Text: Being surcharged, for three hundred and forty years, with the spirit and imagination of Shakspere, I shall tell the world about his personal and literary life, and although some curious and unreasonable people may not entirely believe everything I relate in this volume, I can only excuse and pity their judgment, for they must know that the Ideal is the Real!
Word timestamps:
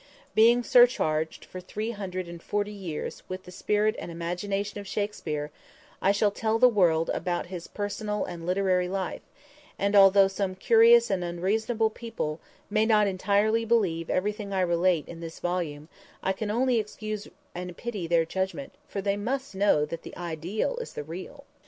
Being 0.33 0.63
surcharged, 0.63 1.45
for 1.45 1.59
three 1.59 1.91
hundred 1.91 2.27
and 2.27 2.41
forty 2.41 2.71
years, 2.71 3.21
with 3.29 3.43
the 3.43 3.51
spirit 3.51 3.95
and 3.99 4.09
imagination 4.09 4.79
of 4.79 4.87
Shakspere, 4.87 5.51
I 6.01 6.11
shall 6.11 6.31
tell 6.31 6.57
the 6.57 6.67
world 6.67 7.11
about 7.13 7.45
his 7.53 7.67
personal 7.67 8.25
and 8.25 8.43
literary 8.43 8.89
life, 8.89 9.21
and 9.77 9.95
although 9.95 10.27
some 10.27 10.55
curious 10.55 11.11
and 11.11 11.23
unreasonable 11.23 11.91
people 11.91 12.39
may 12.67 12.87
not 12.87 13.05
entirely 13.05 13.63
believe 13.63 14.09
everything 14.09 14.51
I 14.51 14.61
relate 14.61 15.07
in 15.07 15.19
this 15.19 15.39
volume, 15.39 15.87
I 16.23 16.33
can 16.33 16.49
only 16.49 16.79
excuse 16.79 17.27
and 17.53 17.77
pity 17.77 18.07
their 18.07 18.25
judgment, 18.25 18.73
for 18.87 19.03
they 19.03 19.17
must 19.17 19.53
know 19.53 19.85
that 19.85 20.01
the 20.01 20.17
Ideal 20.17 20.77
is 20.77 20.93
the 20.93 21.03
Real! 21.03 21.43